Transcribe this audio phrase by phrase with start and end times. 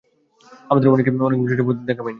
[0.69, 2.09] আমাদের কেউই অনেক বছর যাবত ওর দেখা পাইনি।